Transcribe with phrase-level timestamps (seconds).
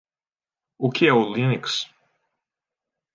[0.85, 1.63] O que é o Linux?